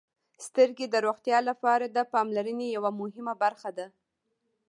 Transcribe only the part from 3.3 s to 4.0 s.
برخه ده.